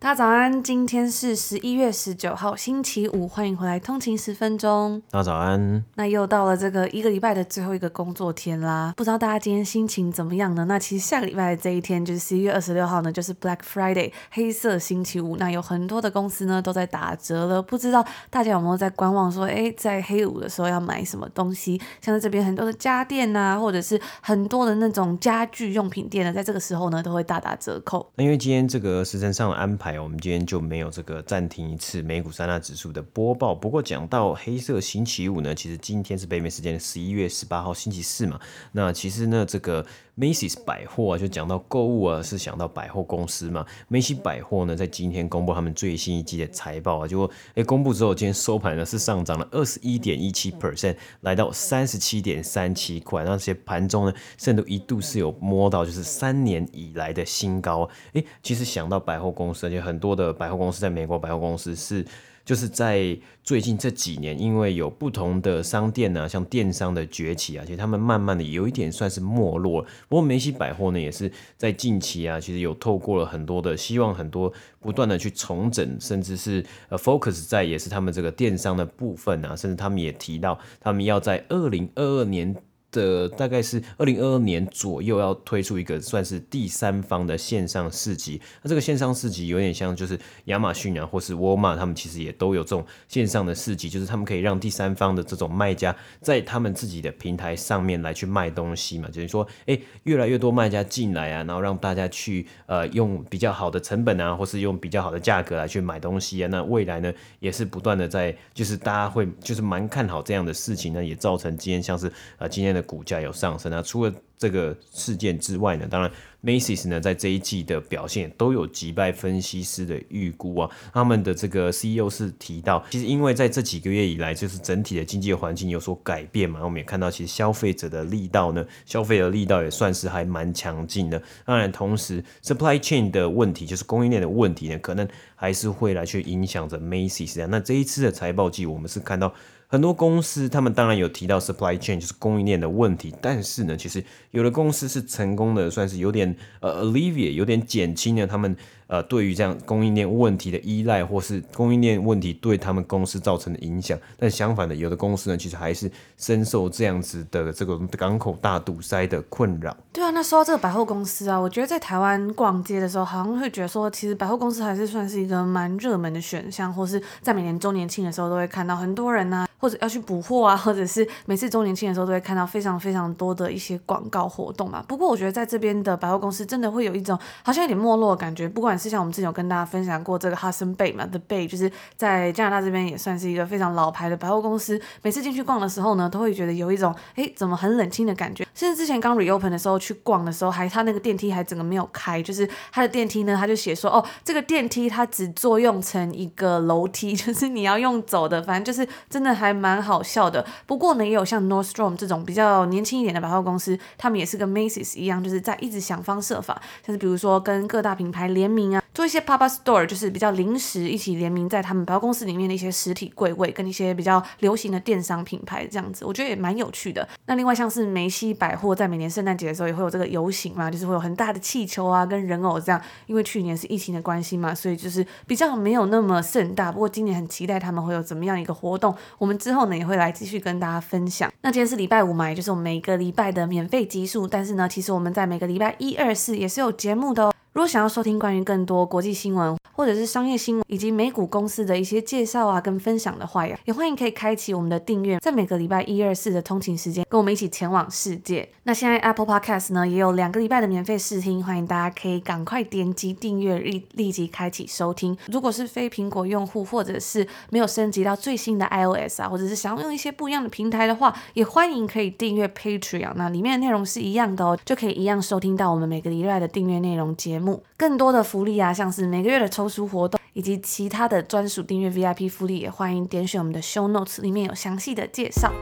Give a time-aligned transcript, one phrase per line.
[0.00, 5.02] 大家早安，今天是十一月十九号，星期五，欢迎回来通勤十分钟。
[5.10, 5.84] 大家早安。
[5.96, 10.64] 那又到了这个一个礼拜的最后一个工作天啦，不知道大家今天心情怎么样呢？
[10.66, 15.36] 那其实下个礼拜的这一天就是十一月二十六号呢，就是 Black Friday 黑色星期五。
[15.36, 21.76] 那有很多的公司呢都在打折了，不知道大家有没有在观望说，哎，在黑五的时候要买什么东西？
[22.00, 28.08] 像在这边很多的家电啊，或者是很多的那种家具用品店呢，在这个时候呢都会大打折扣。
[28.14, 29.87] 那因为今天这个时辰上的安排。
[29.96, 33.54] 我们今天就没有这个暂停一次美股三大指数的播报。
[33.54, 38.40] 不过讲到黑色星期五呢，其实今天是北美时间的十一月十八号星期四嘛。
[38.72, 39.86] 那其实呢，这个
[40.18, 43.64] Macy's 百货啊，就讲到购物啊，是想到百货公司嘛。
[43.86, 53.22] 梅西百货呢，在今天公布他们最新一季的财报啊，结果诶公布之后，今天收盘呢是上涨了二十一点一七 percent，来到三十七点三七块。
[53.22, 57.88] 那些盘中呢，甚至一度是有摸到就是三年以来的新高。
[58.14, 62.04] 诶，其实想到百货公司，而且很多的百货公司在美国百货公司是。
[62.48, 69.82] 就是在最近这几年，因为有不同的商店呢、啊，像电商的崛起啊，其实他们慢慢的有一点算是没落。
[70.08, 74.50] 不过梅西百货呢，也是在近期啊，其实有透过了很多的希望，很多
[74.80, 82.56] 不断的去重整，甚至是呃 focus 在也是他们这个电商的部分啊，甚至他们也提到，他们要在二零二二年。
[82.98, 112.84] 的大概是二零二二年左右要推出一个算是第三方的线上市集，那这个线上市集有点像就是亚马逊啊，或是沃尔玛，他们其实也都有这种线上的市集，就是他们可以让第三方的这种卖家在他们自己的平台上面来去卖东西嘛，就是说，哎，越来越多卖家进来啊，然后让大家去呃用比较好的成本啊，或是用比较好的价格来去买东西啊，那未来呢也是不断的在就是大家会就是蛮看好这样的事情呢，也造成今天像是呃今天的。
[112.88, 116.10] 股价有上升啊，除了这个事件之外呢，当然
[116.42, 120.70] Macy's 呢在这一季的表现都有击败分析师的预估啊。
[120.94, 131.20] 他们的这个 CEO 是提到，其实因为在这几个月以来，就是整体的经济环境有所改变嘛，我们也看到其实消费者的力道呢，消费的力道也算是还蛮强劲的。
[131.44, 137.46] 当然，同时 supply chain 的问题，就是供应链的问题呢，可能还是会来去影响着 Macy's 啊。
[137.50, 139.34] 那这一次的财报季，我们是看到。
[139.70, 148.56] 很多公司，他们当然有提到 supply chain 就是供应链的问题，但是呢，其实有的公司是成功的，算是有点呃 alleviate，有点减轻了他们。
[148.88, 159.76] 呃，对于这样供应链问题的依赖，或是供应链问题对他们公司造成的影响，但相反的，有的公司呢，其实还是深受这样子的这个港口大堵塞的困扰。
[159.92, 174.82] 对啊，那说到这个百货公司啊，我觉得在台湾逛街的时候，好像会觉得说，其实百货公司还是算是一个蛮热门的选项，或是在每年周年庆的时候都会看到很多人呢、啊， 或者要去补货啊，或者是每次周年庆的时候都会看到非常非常多的一些广告活动嘛。
[174.88, 178.77] 不过我觉得在这边的百货公司真的会有一种好像有点没落的感觉，不管。
[178.78, 184.80] 是像我们之前有跟大家分享过这个 Hudson Bay 嘛，The Bay 就是在加拿大这边也算是一个非常老牌的百货公司。
[185.02, 188.46] 每次进去逛的时候呢，都会觉得有一种哎，怎么很冷清的感觉。
[188.54, 200.44] 甚至之前刚 reopen 的时候去逛的时候，还它那个电梯还整个没有开，就是它的电梯呢，它就写说哦，这个电梯它只作用成一个楼梯， 就是你要用走的，反正就是真的还蛮好笑的。
[200.66, 208.67] 不过呢，也有像 Nordstrom 这种比较年轻一点的百货公司，他们也是跟 Macy's 一样，就是在一直想方设法，像是比如说跟各大品牌联名。
[208.94, 217.08] 做一些 pop up store，就是比较临时一起联名，在他们百货公司里面的一些实体柜位，跟一些比较流行的电商品牌这样子，我觉得也蛮有趣的。
[217.26, 222.80] 那另外像是梅西百货，在每年圣诞节的时候也会有这个游行嘛，就是会有很大的气球啊，跟人偶这样。
[223.06, 226.72] 因为去年是疫情的关系嘛，所以就是比较没有那么盛大。
[226.72, 231.32] 不过今年很期待他们会有怎么样一个活动，我们之后呢也会来继续跟大家分享。
[231.42, 237.32] 那今天是礼拜五嘛，也就是我们每个礼拜的免费集数，但是呢，其实我们在每个礼拜一、二、四也是有节目的哦。
[237.52, 248.48] 如果想要收听关于更多国际新闻，或者是商业新闻，以及美股公司的一些介绍啊跟分享的话呀，也欢迎可以开启我们的订阅，在每个礼拜一、二、四的通勤时间，跟我们一起前往世界。
[248.64, 255.16] 那现在 Apple Podcast 呢也有两个礼拜的免费试听，欢迎大家可以赶快点击订阅，立立即开启收听。
[255.26, 267.62] 如果是非苹果用户，或者是没有升级到最新的 iOS 啊，或者是想要用一些不一样的平台的话，也欢迎可以订阅 Patreon，那里面的内容是一样的哦，就可以一样收听到我们每个礼拜的订阅内容节目。
[267.76, 275.52] 更多的福利啊，像是每个月的抽书活动，以及其他的专属订阅 VIP 福利，也欢迎点选我们的 Show Notes，里面有详细的介绍。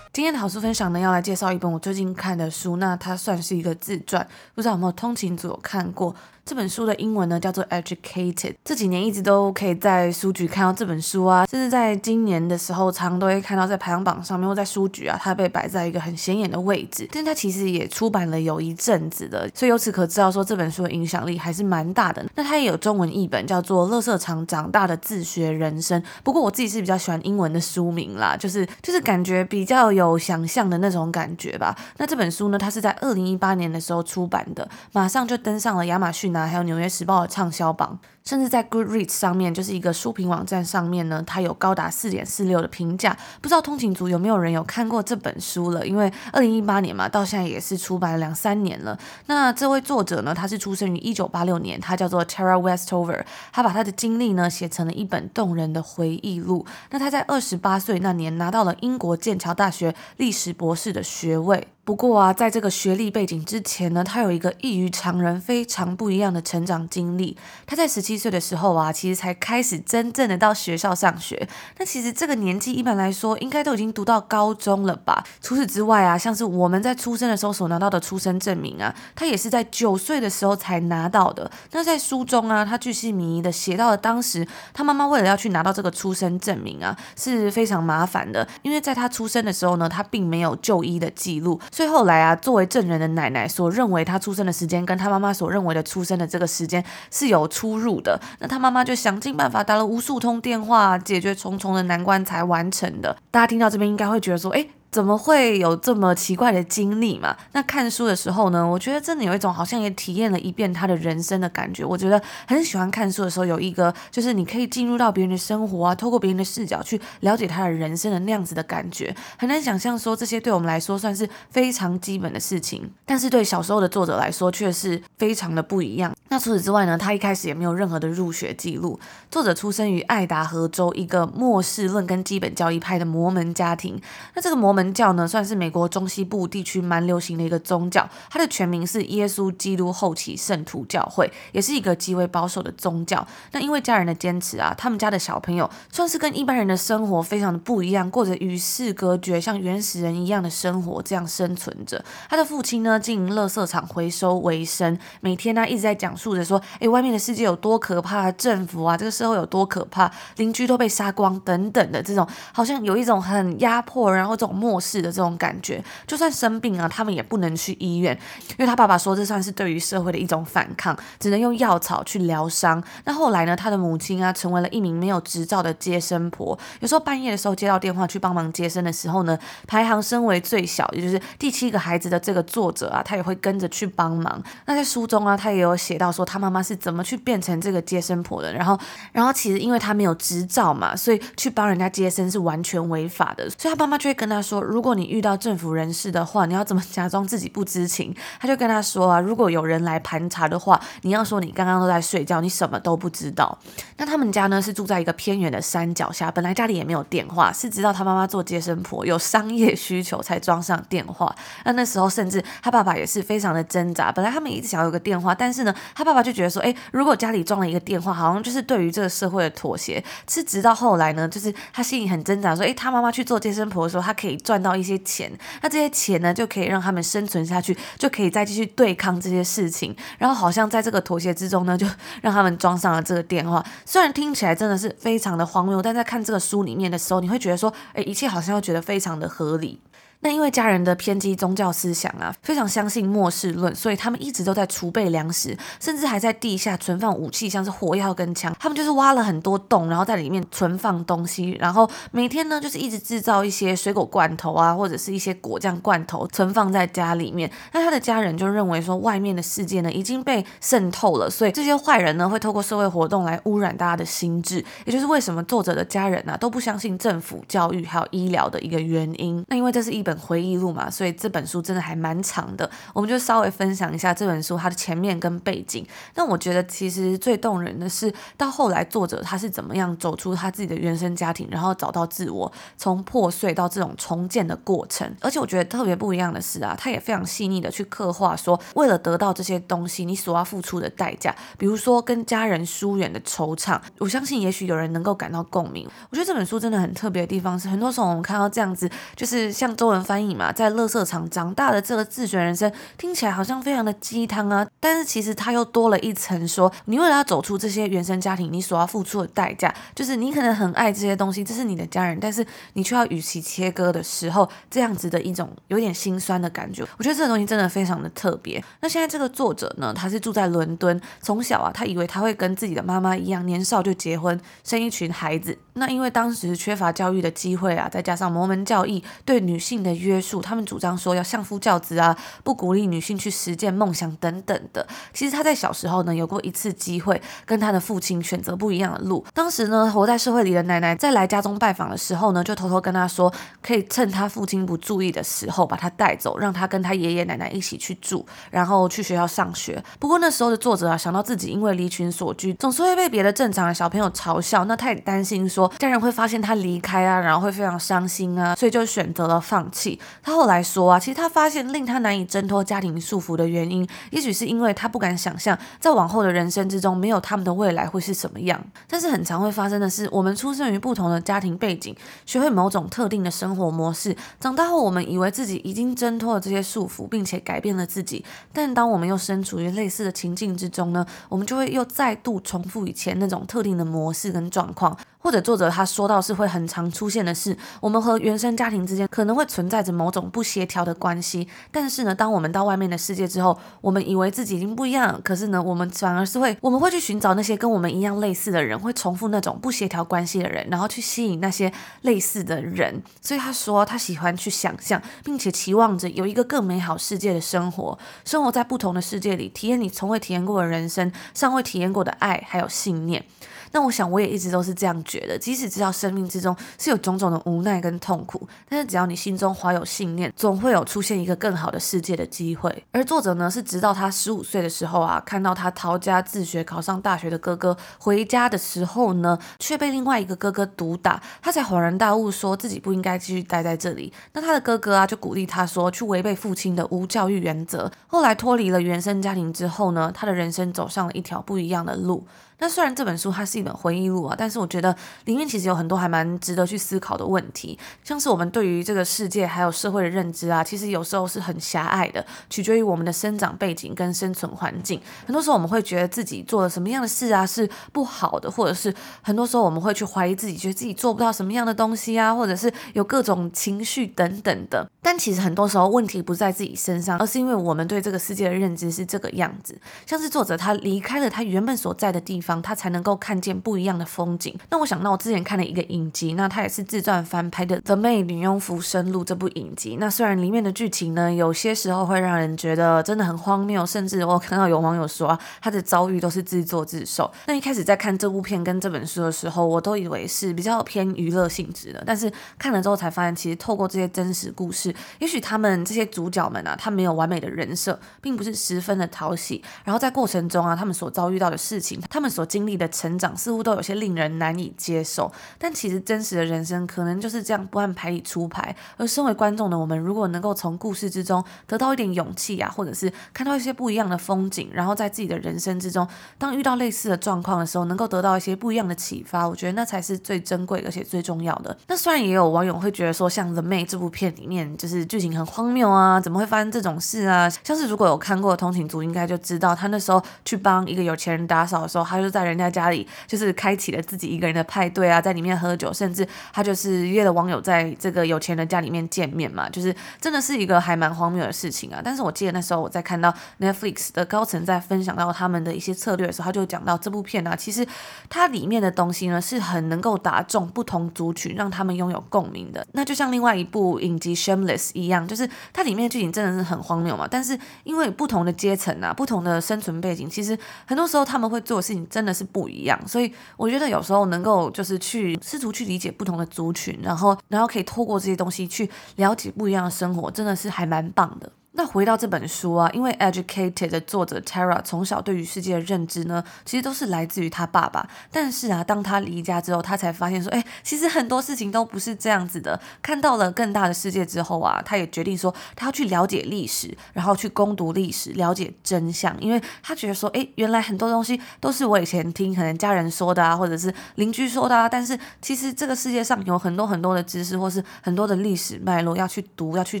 [0.12, 6.12] 今天的好书分享呢，要来介绍一本我最近看的书，那它算是一个自传，不知道有没有通勤组有看过。
[6.48, 17.06] 这本书的英文呢叫做 Educated，这几年一直都可以在书局看到这本书啊，甚至在今年的时候，常常都会看到在排行榜上面或在书局啊，它被摆在一个很显眼的位置。
[17.12, 22.24] 但它其实也出版了有一阵子的，所以由此可知道说这本书的影响力还是蛮大的。
[22.34, 26.00] 那它也有中文译本，叫做《乐色场长大的自学人生》。
[26.24, 31.76] 不过我自己是比较喜欢英文的书名啦，就是就是感觉比较有想象的那种感觉吧。
[31.98, 36.46] 那这本书呢，它是在二零一八年的时候出版的，马上就登上了亚马逊啊。
[36.46, 43.16] 还有《纽约时报》的畅销榜，甚至在 Goodreads 上面，就是一个书评网站上面呢，它有高达四点四六的评价。
[43.40, 45.86] 不知道通勤族有没有人有看过这本书了？
[45.86, 48.98] 因为二零一八年嘛，到现在也是出版了两三年了。
[49.28, 56.66] 那这位作者呢，他是出生于一九八六年，他叫做 Tara Westover，他把他的经历呢写成了一本动人的回忆录。
[56.90, 61.68] 那他在二十八岁那年拿到了英国剑桥大学历史博士的学位。
[61.84, 67.34] 不过啊，在这个学历背景之前呢，他有一个异于常人、非常不一样的成长经历。
[67.64, 71.48] 他在十七岁的时候啊，其实才开始真正的到学校上学。
[71.78, 75.24] 那其实这个年纪一般来说，应该都已经读到高中了吧？
[75.40, 81.50] 除此之外啊，像是我们在出生的时候所拿到的出生证明啊，他也是在九岁的时候才拿到的。
[81.72, 91.60] 那在书中啊，他巨细靡遗的写到了当时他妈妈为了要去拿到这个出生证明啊，是非常麻烦的，因为在他出生的时候呢，他并没有就医的记录。
[91.70, 98.07] 所以后来啊，作为证人的奶奶所认为他出生的时间，跟他妈妈所认为的出生的这个时间是有出入的。
[98.38, 103.16] 那他妈妈就想尽办法打了无数通电话，解决重重的难关才完成的。
[103.32, 104.70] 大家听到这边应该会觉得说，诶。
[104.90, 107.36] 怎么会有这么奇怪的经历嘛？
[107.52, 111.84] 那看书的时候呢，我觉得真的有一种好像也体验了一遍他的人生的感觉。
[111.84, 119.14] 我觉得很喜欢看书的时候有一个，就是你可以进入到别人的生活啊，透过别人的视角去了解他的人生的那样子的感觉。
[119.38, 126.14] 很难想象说这些对我们来说算是非常基本的事情，但是对小时候的作者来说却是非常的不一样。
[126.30, 128.98] 那除此之外呢，他一开始也没有任何的入学记录。
[129.30, 134.00] 作者出生于爱达荷州一个末世论跟基本教义派的摩门家庭。
[134.34, 138.08] 那这个摩门门教呢，算是美国中西部地区蛮流行的一个宗教。
[138.30, 143.26] 它的全名是耶稣基督后期圣徒教会，也是一个极为保守的宗教。
[143.50, 152.04] 那因为家人的坚持啊，他们家的小朋友算是跟一般人的生活非常的不一样，过着与世隔绝、像原始人一样的生活，这样生存着。
[152.30, 165.08] 他的父亲呢，经营垃圾场回收为生，每天呢一直在讲述着说，诶，外面的世界有多可怕，政府啊，这个社会有多可怕，邻居都被杀光等等的这种，好像有一种很压迫，然后这种末世的。
[165.18, 168.16] 这种感觉，就算生病啊，他们也不能去医院，
[168.50, 172.80] 因为他爸爸说这算是对于社会的一种反抗，只能用药草去疗伤。
[173.04, 176.56] 那后来呢，他的母亲啊，成为了一名没有执照的接生婆。
[176.80, 179.36] 有时候半夜的时候接到电话去帮忙接生的时候呢，
[179.66, 184.40] 排行身为最小，也就是第七个孩子的这个作者啊，他也会跟着去帮忙。
[184.66, 188.52] 那在书中啊，他也有写到说他妈妈是怎么去变成这个接生婆的。
[188.52, 188.78] 然后，
[189.10, 193.48] 然后其实因为他没有执照嘛，所以去帮人家接生是完全违法的。
[193.58, 198.14] 所以他妈妈就会跟他说，如果你遇到政府人士的话，你要怎么假装自己不知情？
[198.40, 203.58] 他就跟他说啊， 如果有人来盘查的话，你要说你刚刚都在睡觉，你什么都不知道。
[203.96, 211.34] 那他们家呢是住在一个偏远的山脚下，本来家里也没有电话，是直到他妈妈做接生婆有商业需求才装上电话。
[211.64, 220.02] 那那时候甚至他爸爸也是非常的挣扎，本来他们一直想要有个电话，但是呢，他爸爸就觉得说，诶，如果家里装了一个电话，好像就是对于这个社会的妥协。
[220.28, 225.30] 是直到后来呢，就是他心里很挣扎，说，诶，他妈妈去做接生婆的时候，他可以赚到一些钱。
[225.60, 229.94] 那这些钱呢，就可以让他们生存下去，就可以再继续对抗这些事情。
[230.16, 231.86] 然后好像在这个妥协之中呢，就
[232.22, 233.62] 让他们装上了这个电话。
[233.84, 239.78] 虽然听起来真的是非常的荒谬，但在看这个书里面的时候，你会觉得说，诶，一切好像又觉得非常的合理。
[240.20, 248.54] 那因为家人的偏激宗教思想啊，非常相信末世论，所以他们一直都在储备粮食，甚至还在地下存放武器，像是火药跟枪。
[248.58, 257.48] 他们就是挖了很多洞，然后在里面存放东西，然后每天呢就是一直制造一些水果罐头啊，或者是一些果酱罐头，存放在家里面。
[257.72, 269.44] 那他的家人就认为说，外面的世界呢已经被渗透了，所以这些坏人呢会透过社会活动来污染大家的心智，也就是为什么作者的家人啊都不相信政府、教育还有医疗的一个原因。
[269.46, 272.68] 那因为这是一本回忆录嘛，所以这本书真的还蛮长的。
[272.94, 275.86] 我们就稍微分享一下这本书它的前面跟背景。
[276.14, 285.14] 那我觉得其实最动人的是到后来作者他是怎么样走出他自己的原生家庭，然后找到自我，从破碎到这种重建的过程。
[285.20, 293.78] 而且我觉得特别不一样的是啊，他也非常细腻的去刻画说，为了得到这些东西，你所要付出的代价，比如说跟家人疏远的惆怅。
[293.98, 295.88] 我相信也许有人能够感到共鸣。
[296.10, 304.66] 我觉得这本书真的很特别的地方是，很多时候我们看到这样子，就是像周文翻译嘛，在垃圾场长大的这个自学人生，听起来好像非常的鸡汤啊。
[304.80, 316.86] 但是其实他又多了一层，说你为了要走出这些原生家庭，你所要付出的代价，就是你可能很爱这些东西，这是你的家人，但是你却要与其切割的时候，这样子的一种有点心酸的感觉。
[316.96, 318.62] 我觉得这个东西真的非常的特别。
[318.80, 325.58] 那现在这个作者呢，他是住在伦敦，从小啊，他以为他会跟自己的妈妈一样，年少就结婚，生一群孩子。
[325.74, 334.86] 那因为当时缺乏教育的机会啊，再加上摩门教义对女性的的约束，他们主张说要相夫教子啊，不鼓励女性去实践梦想等等的。
[335.12, 339.24] 其实他在小时候呢，有过一次机会跟他的父亲选择不一样的路。
[339.32, 349.82] 当时呢，活在社会里的奶奶在来家中拜访的时候呢，就偷偷跟他说，可以趁他父亲不注意的时候把他带走，让他跟他爷爷奶奶一起去住，然后去学校上学。
[349.98, 355.70] 不过那时候的作者啊，想到自己因为离群索居，总是会被别的正常的小朋友嘲笑，那他也担心说。
[355.78, 359.77] 家人会发现他离开啊，然后会非常伤心啊，所以就选择了放弃。
[360.22, 368.60] 他后来说啊，其实他发现令他难以挣脱家庭束缚的原因，也许是因为他不敢想象在往后的人生之中没有他们的未来会是什么样。
[368.88, 371.94] 但是很常会发生的是，我们出生于不同的家庭背景，
[372.26, 378.24] 学会某种特定的生活模式，长大后我们以为自己已经挣脱了这些束缚，并且改变了自己。
[378.52, 384.96] 但当我们又身处于类似的情境之中呢，我们就会又再度重复以前那种特定的模式跟状况。
[385.18, 401.72] 或者作者他说到是会很常出现的事，我们和原生家庭之间可能会存在着某种不协调的关系，但是呢，当我们到外面的世界之后，我们以为自己已经不一样，可是呢，我们反而是会，我们会去寻找那些跟我们一样类似的人，会重复那种不协调关系的人，然后去吸引那些
[402.02, 403.02] 类似的人。
[403.20, 413.24] 所以他说他喜欢去想象，并且期望着有一个更美好世界的生活，生活在不同的世界里，体验你从未体验过的人生，尚未体验过的爱，还有信念。
[413.72, 415.38] 那我想，我也一直都是这样觉得。
[415.38, 422.84] 即使知道生命之中是有种种的无奈跟痛苦，但是只要你心中怀有信念，总会有出现一个更好的世界的机会。
[422.92, 434.12] 而作者呢，是直到他十五岁的时候啊，看到他逃家自学考上大学的哥哥回家的时候呢，却被另外一个哥哥毒打，他才恍然大悟，说自己不应该继续待在这里。
[434.32, 437.90] 那他的哥哥啊，就鼓励他说，去违背父亲的无教育原则。
[438.06, 442.26] 后来脱离了原生家庭之后呢，他的人生走上了一条不一样的路。
[442.60, 455.00] 那虽然这本书它是一本回忆录啊，但是我觉得里面其实有很多还蛮值得去思考的问题，像是我们对于这个世界还有社会的认知啊，其实有时候是很狭隘的，取决于我们的生长背景跟生存环境。
[455.26, 464.86] 很多时候我们会觉得自己做了什么样的事啊是不好的，或者是很多时候我们会去怀疑自己，觉得自己做不到什么样的东西啊，或者是有各种情绪等等的。
[465.00, 469.78] 但其实很多时候问题不在自己身上，而是因为我们对这个世界的认知是这个样子。
[470.04, 472.58] 像是作者他离开了他原本所在的地方。
[472.60, 474.58] 他才能够看见不一样的风景。
[474.70, 479.96] 那我想到我之前看了一个影集，那它也是自传翻拍的《The Maid 女佣浮生录》这部影集。
[480.00, 487.30] 那虽然里面的剧情呢，有些时候会让人觉得真的很荒谬，甚至我看到有网友说啊，他的遭遇都是自作自受。
[487.46, 499.62] 那一开始在看这部片跟这本书的时候，我都以为是比较偏娱乐性质的，但是看了之后才发现，其实透过这些真实故事，也许他们这些主角们啊，他没有完美的人设，并不是十分的讨喜。
[499.84, 508.74] 然后在过程中啊，他们所遭遇到的事情，他们所经历的成长似乎都有些令人难以接受，但其实真实的人生可能就是这样不按牌理出牌。
[508.96, 521.76] 而身为观众的我们，如果能够从故事之中得到一点勇气啊，或者是看到一些不一样的风景，然后在自己的人生之中，当遇到类似的状况的时候，能够得到一些不一样的启发，我觉得那才是最珍贵而且最重要的。
[521.88, 527.50] 那虽然也有网友会觉得说，像《The 妹》这部片里面就是剧情很荒谬啊，怎么会发生这种事啊？
[527.64, 532.68] 像是如果有看过通勤族应该就知道，他那时候去帮一个有钱人打扫的时候，他就在人家。
[532.68, 542.00] 家里就是开启了自己一个人的派对啊，在里面喝酒，甚至他就是约了网友在这个有钱人家里面见面嘛，就是真的是一个还蛮荒谬的事情啊。
[542.02, 547.86] 但是我记得那时候我在看到 Netflix 的高层在分享到他们的一些策略的时候，他就讲到这部片啊，其实
[548.30, 552.86] 它里面的东西呢是很能够打中不同族群，让他们拥有共鸣的。
[552.92, 562.98] 那就像另外一部影集 Shameless 一样，就是它里面的剧情真的是很荒谬嘛，但是因为不同的阶层啊，不同的生存背景，其实很多时候他们会做的事情真的是不一样。
[563.18, 571.50] 所以我觉得有时候能够就是去试图去理解不同的族群，然后然后可以透过这些东西去了解不一样的生活，真的是还蛮棒的。
[571.78, 578.04] 那回到这本书啊，因为《Educated》的作者 Tara 从小对于世界的认知呢，其实都是来自于他爸爸。
[578.32, 582.80] 但是啊，当他离家之后，他才发现说，哎，其实很多事情都不是这样子的。
[583.00, 589.40] 看到了更大的世界之后啊，他也决定说，他要去了解历史，然后去攻读历史，了解真相。
[589.40, 594.88] 因为他觉得说，哎，原来很多东西都是我以前听可能家人说的啊，或者是邻居说的啊。
[594.88, 600.00] 但是其实这个世界上有很多很多的知识，或是很多的历史脉络要去读，要去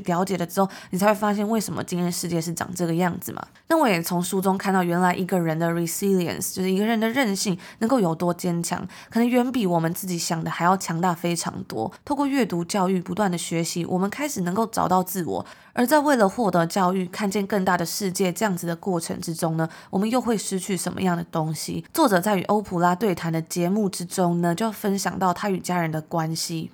[0.00, 1.67] 了解了之后，你才会发现为什么。
[1.68, 3.46] 什么今天世界是长这个样子嘛？
[3.66, 11.92] 那我也从书中看到，原来一个人的 resilience，就是一个人的韧性，能够有多坚强，可能远比我们自己想的还要强大非常多。
[12.06, 15.44] 透过阅读、教育、不断的学习，我们开始能够找到自我。
[15.74, 21.84] 而在为了获得教育、看见更大的世界这样子的过程之中呢，我们又会失去什么样的东西？
[21.92, 26.70] 作者在与欧普拉对谈的节目之中呢，就分享到他与家人的关系。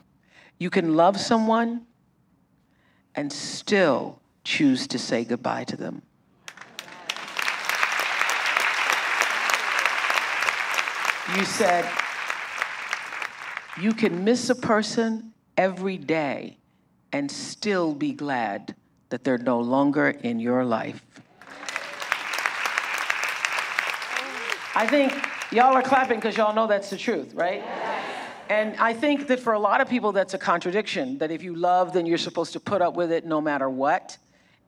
[0.59, 1.81] You can love someone
[3.15, 6.03] and still choose to say goodbye to them.
[11.37, 11.91] You said
[13.81, 16.59] you can miss a person every day
[17.13, 18.77] and still be glad
[19.09, 21.03] that they're no longer in your life.
[24.77, 25.13] I think
[25.53, 27.63] y'all are clapping because y'all know that's the truth, right?
[28.49, 31.19] And I think that for a lot of people, that's a contradiction.
[31.19, 34.19] That if you love, then you're supposed to put up with it no matter what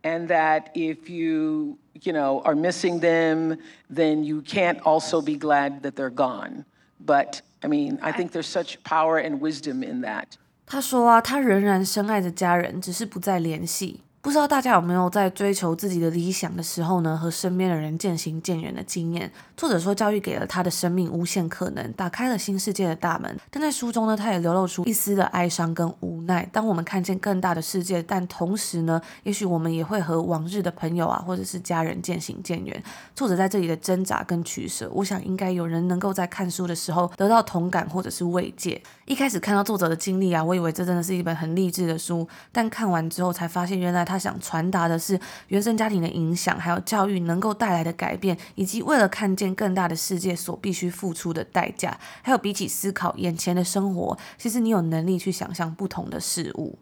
[0.05, 3.57] And that if you, you know, are missing them,
[3.88, 6.65] then you can't also be glad that they're gone.
[7.00, 10.38] But I mean, I think there's such power and wisdom in that.
[10.65, 14.01] 他说啊，他仍然深爱着家人，只是不再联系。
[14.26, 19.30] 不知道大家有没有在追求自己的理想的时候呢，和身边的人渐行渐远的经验？
[19.56, 23.38] 作者说，教育给了他的生命无限可能，打开了新世界的大门。
[23.52, 26.45] 但在书中呢，他也流露出一丝的哀伤跟无奈。
[26.50, 32.83] 当我们看见更大的世界，但同时呢，也许我们也会和往日的朋友啊，或者是家人渐行渐远。
[33.14, 38.83] 作者在这里的挣扎跟取舍，我想应该有人能够在看书的时候得到同感或者是慰藉。
[39.04, 44.15] 一开始看到作者的经历啊，我以为这真的是一本很励志的书，但看完之后才发现，原来他。
[44.16, 56.79] 他想传达的是原生家庭的影响，还有教育能够带来的改变，以及为了看见更大的世界所必须付出的代价，还有比起思考眼前的生活，其实你有能力去想象不同的事物。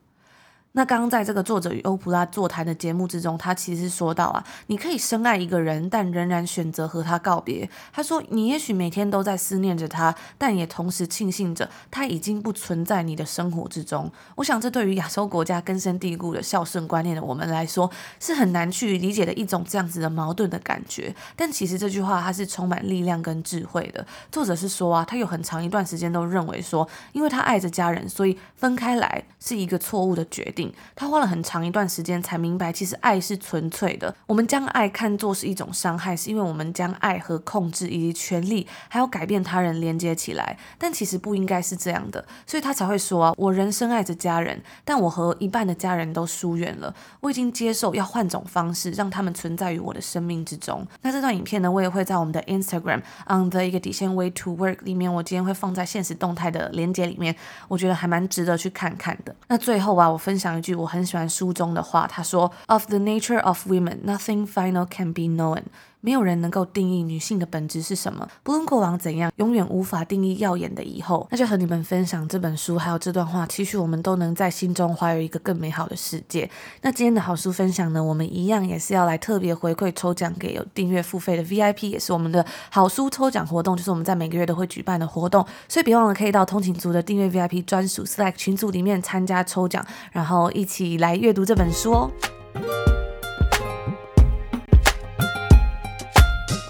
[0.76, 7.70] 那刚刚在这个作者与欧普拉座谈的节目之中，他其实说到啊，你可以深爱一个人，但仍然选择和他告别。
[7.92, 14.10] 他说，你也许每天都在思念着他，但也同时庆幸着他已经不存在你的生活之中。
[14.34, 21.14] 我想，这对于亚洲国家根深蒂固的孝顺观念的我们来说，是很难去理解的一种这样子的矛盾的感觉。
[21.36, 24.04] 但其实这句话它是充满力量跟智慧的。
[24.32, 30.63] 作者是说啊，他有很长一段时间都认为说，因为他爱着家人，所以分开来是一个错误的决定。
[30.94, 34.14] 他花了很长一段时间才明白，其实爱是纯粹的。
[34.26, 40.56] 我们将爱看作是一种伤害，是因为我们将爱和控制以及权力，还有改变他人连接起来。
[40.78, 46.94] 但其实不应该是这样的，所以他才会说啊，我仍深爱着家人，但我和一半的家人都疏远了。
[47.20, 50.86] 我已经接受要换种方式，让他们存在于我的生命之中。
[51.02, 57.34] 那这段影片呢，我也会在我们的 Instagram on the 一个底线 way to work 里面，我今天会放在现实动态的连接里面，
[57.68, 59.34] 我觉得还蛮值得去看看的。
[59.48, 60.53] 那最后啊，我分享。
[60.57, 65.63] 一句我很喜欢书中的话，他说：“Of the nature of women, nothing final can be known.”
[66.04, 71.26] 没有人能够定义女性的本质是什么，不论过往怎样，永远无法定义耀眼的以后。
[71.30, 76.50] 那就和你们分享这本书，还有这段话，期许我们都能在心中怀有一个更美好的世界。
[76.82, 85.42] 那今天的好书分享呢，我们一样也是要来特别回馈抽奖给有订阅付费的 VIP，也是我们的好书抽奖活动，就是我们在每个月都会举办的活动。
[85.66, 92.10] 所以别忘了可以到通勤族的订阅 VIP 专属 Slack 群组里面参加抽奖，然后一起来阅读这本书哦。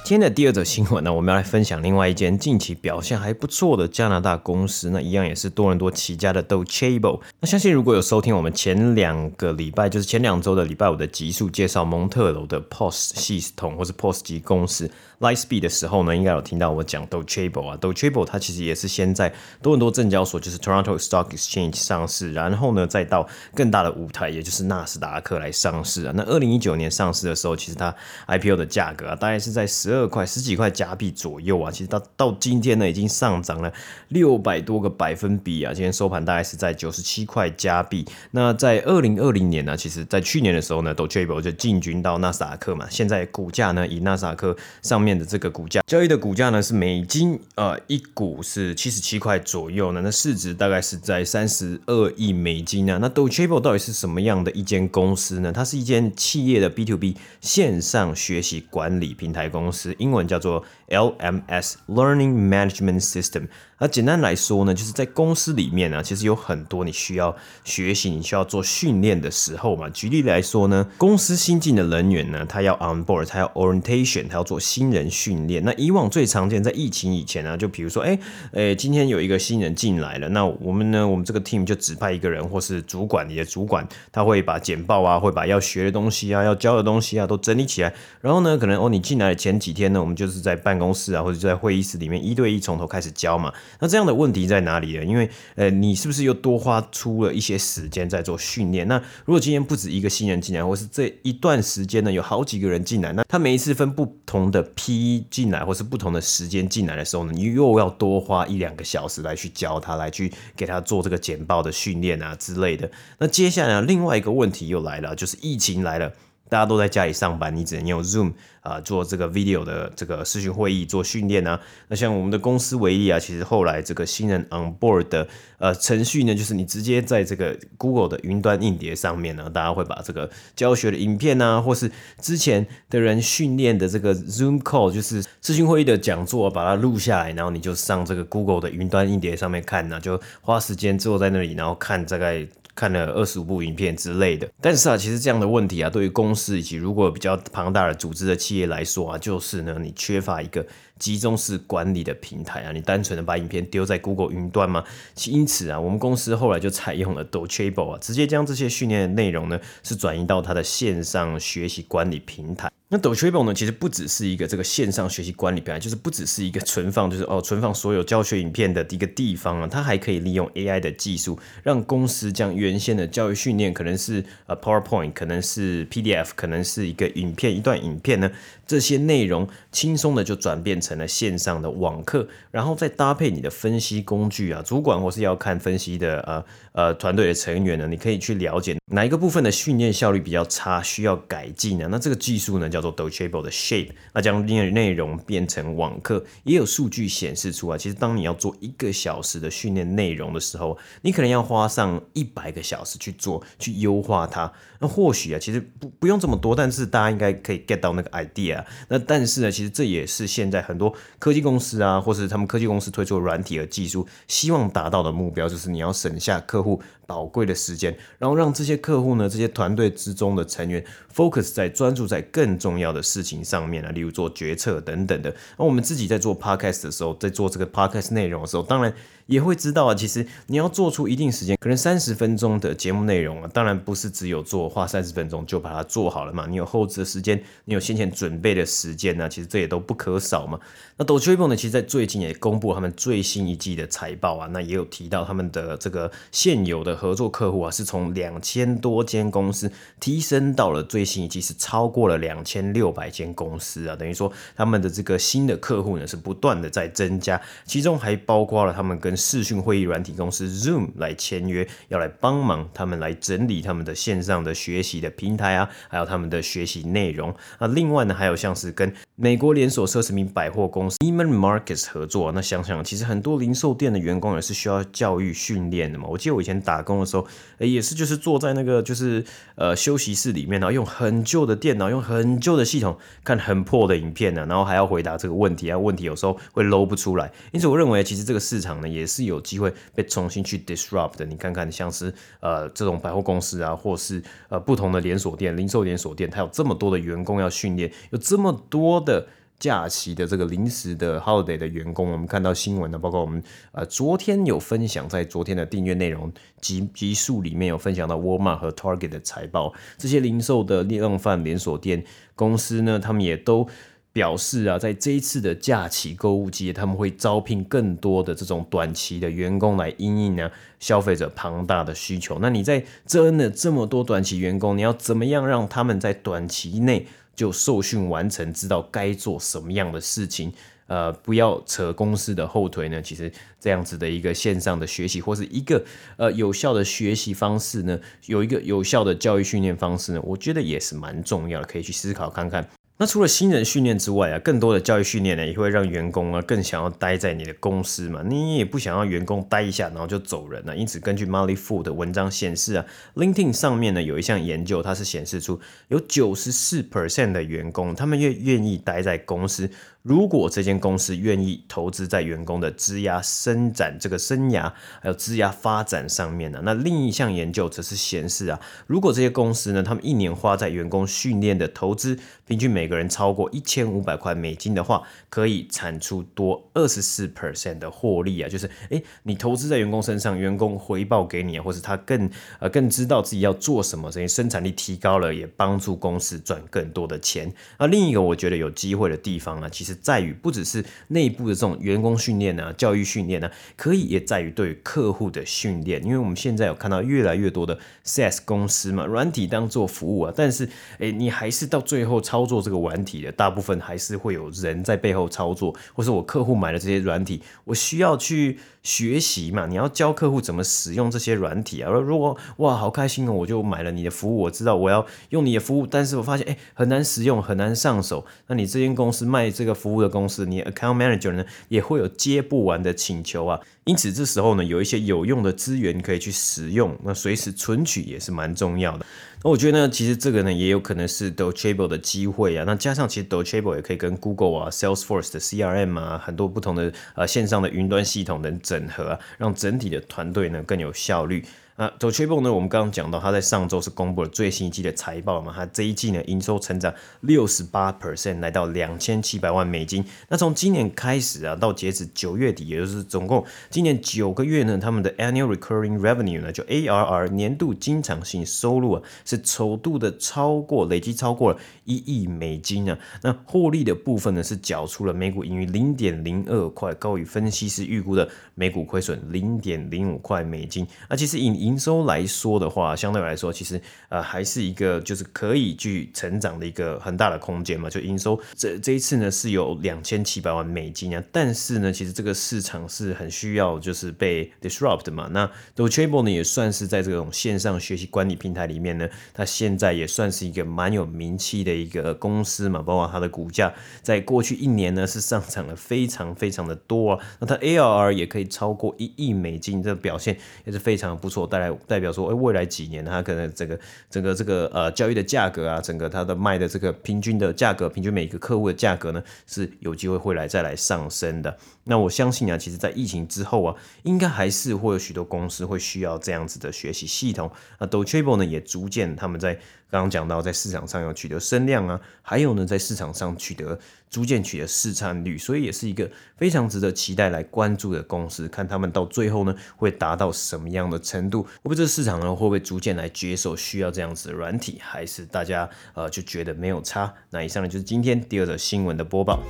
[0.05, 7.23] 今天的第二则新闻呢，我们要来分享另外一间近期表现还不错的加拿大公司，那一样也是多伦多起家的 Docebo。
[7.40, 14.90] 那相信如果有收听我们前两个礼拜，就是前两周的礼拜五的集数，介绍蒙特娄的 POS 系统或是 POS 级公司。
[15.21, 19.31] Lightspeed 的时候呢，应该有听到我讲 Docebo 啊，Docebo 它其实也是先在
[19.62, 26.12] 多伦多证交所，就是 Toronto Stock Exchange 上市，然后呢再到更大的舞台，也就是纳斯达克来上市啊。
[26.14, 27.95] 那二零一九年上市的时候，其实它
[28.27, 31.70] IPO 的价格啊，大概是在十二块十几块加币左右啊。
[31.70, 33.72] 其实到到今天呢，已经上涨了
[34.09, 35.72] 六百多个百分比啊。
[35.72, 38.04] 今天收盘大概是在九十七块加币。
[38.33, 42.87] 那在二零二零年呢，其实在去年的时候呢，Docebo 就进军到纳斯达克嘛。
[42.90, 50.00] 现在股价呢，以纳斯达克上面的这个股价交易的股价呢，是美金呃一股是七十七块左右呢。
[50.04, 52.98] 那市值大概是在三十二亿美金啊。
[53.00, 55.52] 那 Docebo 到底是什么样的一间公司呢？
[55.52, 63.47] 它是一间企业的 B to B 线上学习管理平台公司，英文叫做 LMS Learning Management System。
[63.78, 67.34] 那简单来说呢，就是在公司里面呢，其实有很多你需要
[67.64, 69.88] 学习、你需要做训练的时候嘛。
[69.90, 75.62] 举例来说呢，公司新进的人员呢，他要 on board，他要 orientation，他要做新人训练。
[75.64, 78.18] 那以往最常见在疫情以前呢，就比如说，哎，
[78.52, 87.92] 哎，今天有一个新人进来了，那我们呢，我们这个 team 就指派一个人，或是主管，你的主管，他会把简报啊，会把要学的东西啊，要教的东西啊，都整理起来。
[88.20, 93.52] 然后呢，可能哦，你进来的前几天呢，我们就是在办公室啊，或者就在会议室里面一对一从头开始教嘛。
[93.81, 95.05] 那这样的问题在哪里呢？
[95.05, 98.87] 因为呃，你是不是又多花出了一些时间在做训练？
[98.88, 112.90] 那如果今天不止一个新人进来，或是这一段时间呢，有好几个人进来，那他每一次分不同的批进来，或是不同的时间进来的时候呢，你又要多花一两个小时来去教他，来去给他做这个简报的训练啊之类的。
[113.18, 116.12] 那接下来另外一个问题又来了，就是疫情来了。
[116.48, 121.61] 大家都在家里上班，你只能用 Zoom 啊、做这个 video 的这个视讯会议做训练啊。
[121.88, 125.26] 那像我们的公司为例啊，其实后来这个新人 on board 的
[125.59, 142.46] 呃程序呢，就是你直接在这个 Google 的云端硬碟上面呢，大家会把这个教学的影片啊，或是之前的人训练的这个 Zoom call，就是视讯会议的讲座，把它录下来，然后你就上这个 Google 的云端硬碟上面看呢，就花时间坐在那里，然后看大概。
[142.74, 150.66] 看了二十五部影片之类的，但是啊，其实这样的问题啊，对于公司以及如果比较庞大的组织的企业来说啊，就是呢，你缺乏一个
[150.98, 154.85] 集中式管理的平台啊，你单纯的把影片丢在 Google 云端吗？
[155.26, 162.70] 因此啊，我们公司后来就采用了 Docebo 啊，直接将这些训练的内容呢，是转移到它的线上学习管理平台。
[162.88, 178.30] 那 Docebo 呢，其实不只是一个这个线上学习管理平台，就是不只是一个存放，就是哦存放所有教学影片的一个地方啊，它还可以利用 AI 的技术，让公司将原先的教育训练，可能是呃 PowerPoint，可能是 PDF，可能是一个影片，一段影片呢，
[178.64, 191.88] 这些内容轻松的就转变成了线上的网课，然后再搭配你的分析工具啊，主管或是要看分析的呃呃团队的成员呢，你可以去了解哪一个部分的训练效率比较差，需要改进呢？
[191.90, 204.53] 那这个技术呢叫做 Docebo 的 Shape，那将内内容变成网课，也有数据显示出来，其实当你要做一个小时的训练内容的时候，你可能要花上一百个小时去做，去优化它。
[204.88, 208.64] 或许啊，其实不不用这么多，但是大家应该可以 get 到那个 idea。
[208.88, 225.35] 那但是呢，其实这也是现在很多科技公司啊，或是他们科技公司推出的软体和技术，希望达到的目标，就是你要省下客户宝贵的时间，然后让这些客户呢，这些团队之中的成员 focus 在专注在更重要的事情上面啊，例如做决策等等的。
[225.59, 228.93] 那我们自己在做 podcast 的时候，在做这个 podcast 内容的时候，当然
[229.27, 236.47] 也会知道啊，其实你要做出一定时间，可能三十分钟的节目内容啊，当然不是只有做花三十分钟就把它做好了嘛。
[236.49, 240.59] 你有后置的时间，你有先前准备的时间呢，其实这也都不可少嘛。
[240.97, 246.93] 那 Docebo 呢，其实在最近也公布他们最新一季的财报啊，那也有提到他们的这个现有的。
[246.96, 267.66] 合作客户啊，是从两千多间公司提升到了最新一季是超过了两千六百间公司啊，等于说他们的这个新的客户呢是不断的在增加，其中还包括了他们跟视讯会议软体公司 Zoom 来签约，要来帮忙他们来整理他们的线上的学习的平台啊，还有他们的学习内容啊。
[267.68, 276.07] 另外呢，还有像是跟美国连锁奢侈品百货公司 Neiman Marcus 合作，那想想其实很多零售店的员工也是需要教育训练的嘛。
[276.09, 277.27] 我记得我以前打工的时候，
[277.59, 279.25] 也是就是坐在那个就是
[279.57, 287.33] 呃休息室里面，然后用很旧的电脑，用很旧的系统看很破的影片呢，然后还要回答这个问题啊，问题有时候会 load 不出来。
[287.53, 291.25] 因此，我认为其实这个市场呢也是有机会被重新去 disrupt 的。
[291.25, 299.27] 你看看像是呃这种百货公司啊，或是呃不同的连锁店、零售连锁店，它有这么多的员工要训练，有这么多的。
[299.64, 313.66] 假期的这个临时的 holiday 的员工，我们看到新闻呢，包括我们呃昨天有分享，在昨天的订阅内容集集数里面有分享到 Walmart 和 Target 的财报，这些零售的量贩连锁店公司呢，他们也都
[314.12, 322.38] 表示啊，在这一次的假期购物季，他们会招聘更多的这种短期的员工来因应呢消费者庞大的需求。
[322.42, 330.53] 那你在真的这么多短期员工，你要怎么样让他们在短期内就受训完成，知道该做什么样的事情？
[330.87, 333.01] 呃，不要扯公司的后腿呢。
[333.01, 335.83] 其实这样子的一个线上的学习，或是一个
[336.18, 342.68] 呃有效的学习方式呢，有一个有效的教育训练方式呢，我觉得也是蛮重要的，可以去思考看看。
[342.96, 348.22] 那除了新人训练之外啊，更多的教育训练呢，也会让员工啊更想要待在你的公司嘛。
[348.24, 350.76] 你也不想要员工待一下然后就走人了。
[350.76, 359.68] 因此，根据 Molly Food 的文章显示啊，LinkedIn 上面呢有一项研究，它是显示出有九十四 percent 的员工，他们愿愿意待在公司。
[360.05, 387.51] 如果这间公司愿意投资在员工的职涯伸展这个生涯，还有职涯发展上面呢，那另一项研究则是显示啊，如果这些公司呢，他们一年花在员工训练的投资，平均每个人超过一千五百块美金的话，可以产出多二十四 percent 的获利啊，就是诶，你投资在员工身上，员工回报给你啊，或是他更呃更知道自己要做什么，所以生产力提高了，也帮助公司赚更多的钱。
[387.79, 389.93] 那另一个我觉得有机会的地方呢，其实。
[389.94, 396.04] 在于不只是内部的这种员工训练啊、教育训练啊，可以也在于对客户的训练。
[396.04, 408.59] 因为我们现在有看到越来越多的 SaaS 公司嘛，软体当做服务啊，但是诶，你还是到最后操作这个软体的，大部分还是会有人在背后操作，或是我客户买了这些软体，我需要去。
[408.85, 411.90] 学习嘛，你要教客户怎么使用这些软体啊。
[411.90, 418.25] 如果哇，好开心哦，我就买了你的服务，我知道我要用你的服务，但是我发现诶，很难使用，很难上手。
[418.47, 423.59] 那你这间公司卖这个服务的公司，你 account manager 呢也会有接不完的请求啊。
[423.85, 429.05] 因此这时候呢，有一些有用的资源可以去使用，那随时存取也是蛮重要的。
[429.44, 432.64] 那我觉得呢，其实这个呢也有可能是 Docebo 的机会啊。
[432.66, 441.44] 那加上其实 Docebo 也可以跟 Google 啊、Salesforce 的 CRM 啊，很多不同的呃线上的云端系统能整合啊，让整体的团队呢更有效率。
[441.76, 442.52] 那 Docebo 呢？
[442.52, 445.52] 我们刚刚讲到，他在上周是公布了最新一季的财报嘛？
[445.52, 450.04] 他这一季呢，营收成长六十八 percent，来到两千七百万美金。
[450.28, 462.96] 那从今年开始啊，到截止九月底，也就是总共今年九个月呢，他们的 Annual Recurring Revenue 呢，就 ARR 年度经常性收入啊，是首度的超过累计超过了一亿美金啊。
[463.22, 470.87] 那获利的部分呢，是缴出了每股盈余零点零二块，高于分析师预估的每股亏损零点零五块美金。
[471.10, 477.88] 那其实以营收来说的话，相对来说，其实呃还是一个就是可以去成长的一个很大的空间嘛。
[477.88, 485.29] 就营收这这一次呢是有两千七百万美金啊，但是呢，其实这个市场是很需要就是被 disrupt 嘛。
[485.33, 492.83] 那 Docebo 呢也算是在这种线上学习管理平台里面呢，它现在也算是一个蛮有名气的一个公司嘛。
[492.83, 493.72] 包括它的股价
[494.03, 497.24] 在过去一年呢是上涨了非常非常的多啊。
[497.40, 501.54] 那它 ARR 也可以超过一亿美金，这表现也是非常不错的。
[501.55, 503.79] 带来代表说，哎，未来几年它可能整个
[504.11, 511.57] 整个这个呃交易的价格啊，整个它的卖的这个平均的价格，平均每一个客户的价格呢，是有机会会来再来上升的。
[511.85, 517.49] 那我相信啊，其实，在疫情之后啊，应该还是会有许多公司会需要这样子的学习系统。
[517.79, 519.57] 那 Docebo 呢，也逐渐他们在
[519.90, 523.79] 刚刚讲到，在市场上要取得声量啊，还有呢，在市场上取得
[524.11, 528.49] 逐渐取得市占率，所以也是一个非常值得期待来关注的公司。
[528.49, 531.42] 看他们到最后呢，会达到什么样的程度？
[531.42, 534.79] 会不会这市场呢，会不会逐渐来接受需要这样子的软体？
[534.81, 537.14] 还是大家呃就觉得没有差？
[537.31, 539.40] 那以上呢，就是今天第二则新闻的播报。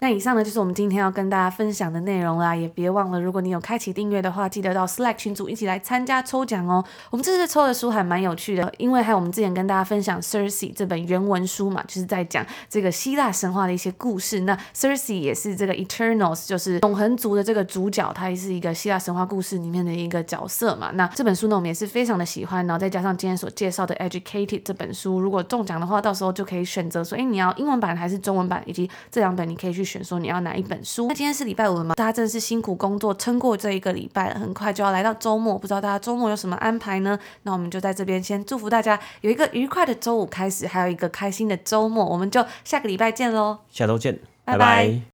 [0.00, 6.84] 那以上呢，就是我们今天要跟大家分享的内容啦，也别忘了，如果你有开启订阅的话，记得到 Slack 群组一起来参加抽奖哦。
[7.10, 14.40] 我们这次抽的书还蛮有趣的，因为还有我们之前跟大家分享 Circe 这本原文书嘛，就是在讲这个希腊神话的一些故事。
[14.40, 20.92] 那 Circe 也是这个 Eternals，就是永恒族的这个主角，他也是一个希腊神话故事里面的一个角色嘛。
[20.94, 30.04] 那这本书呢，我们也是非常的喜欢，然后再加上今天所介绍的 Educated 这本书，如果中奖的话，到时候就可以选择说，哎，你要英文版还是中文版，以及这两本你可以去选。
[30.04, 31.06] 说你要哪一本书？
[31.08, 31.94] 那今天是礼拜五了吗？
[31.94, 37.18] 大家真的是辛苦工作，撑过这一个礼拜了，很快就要来到周末，不知道大家周末有什么安排呢？
[37.44, 42.04] 那我们就在这边先祝福大家有一个愉快的周五开始，还有一个开心的周末。
[42.04, 44.58] 我们就下个礼拜见喽，下周见，拜拜。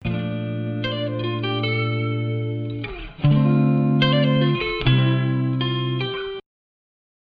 [0.02, 0.33] 拜拜。